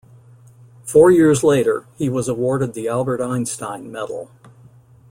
Four 0.83 1.11
years 1.11 1.43
later, 1.43 1.85
he 1.95 2.09
was 2.09 2.27
awarded 2.27 2.73
the 2.73 2.87
Albert 2.87 3.21
Einstein 3.21 3.91
Medal. 3.91 4.31